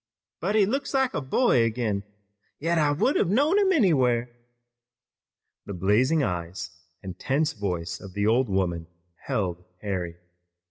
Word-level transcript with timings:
But 0.39 0.55
he 0.55 0.65
looks 0.65 0.95
like 0.95 1.13
a 1.13 1.21
boy 1.21 1.63
again! 1.63 2.01
Yet 2.57 2.79
I 2.79 2.91
would 2.91 3.15
have 3.17 3.29
known 3.29 3.59
him 3.59 3.71
anywhere!" 3.71 4.31
The 5.67 5.75
blazing 5.75 6.23
eyes 6.23 6.71
and 7.03 7.19
tense 7.19 7.53
voice 7.53 7.99
of 7.99 8.15
the 8.15 8.25
old 8.25 8.49
woman 8.49 8.87
held 9.27 9.63
Harry. 9.83 10.15